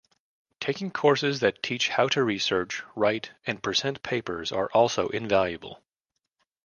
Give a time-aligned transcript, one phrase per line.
[0.59, 5.83] Taking courses that teach how to research, write and present papers are also invaluable.